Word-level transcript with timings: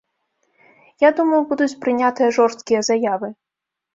Я 1.03 1.09
думаю, 1.19 1.41
будуць 1.51 1.77
прынятыя 1.85 2.29
жорсткія 2.37 2.81
заявы. 2.89 3.31